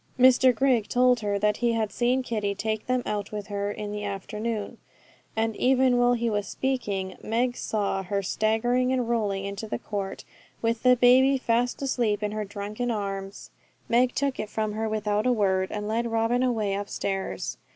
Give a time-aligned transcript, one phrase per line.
[0.19, 3.91] Mr Grigg told her that he had seen Kitty take them out with her in
[3.91, 4.79] the afternoon;
[5.35, 10.25] and even while he was speaking, Meg saw her staggering and rolling into the court,
[10.59, 13.51] with the baby fast asleep in her drunken arms.
[13.87, 17.57] Meg took it from her without a word, and led Robin away upstairs.